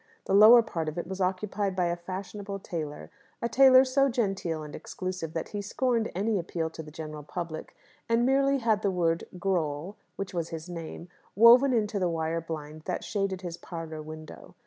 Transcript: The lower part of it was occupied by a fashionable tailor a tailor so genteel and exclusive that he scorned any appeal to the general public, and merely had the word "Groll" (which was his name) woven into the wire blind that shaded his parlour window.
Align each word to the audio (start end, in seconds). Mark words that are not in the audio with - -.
The 0.25 0.33
lower 0.33 0.63
part 0.63 0.89
of 0.89 0.97
it 0.97 1.05
was 1.05 1.21
occupied 1.21 1.75
by 1.75 1.85
a 1.85 1.95
fashionable 1.95 2.57
tailor 2.57 3.11
a 3.39 3.47
tailor 3.47 3.85
so 3.85 4.09
genteel 4.09 4.63
and 4.63 4.75
exclusive 4.75 5.33
that 5.33 5.49
he 5.49 5.61
scorned 5.61 6.11
any 6.15 6.39
appeal 6.39 6.71
to 6.71 6.81
the 6.81 6.89
general 6.89 7.21
public, 7.21 7.75
and 8.09 8.25
merely 8.25 8.57
had 8.57 8.81
the 8.81 8.89
word 8.89 9.25
"Groll" 9.37 9.93
(which 10.15 10.33
was 10.33 10.49
his 10.49 10.67
name) 10.67 11.07
woven 11.35 11.71
into 11.71 11.99
the 11.99 12.09
wire 12.09 12.41
blind 12.41 12.81
that 12.85 13.03
shaded 13.03 13.41
his 13.41 13.57
parlour 13.57 14.01
window. 14.01 14.55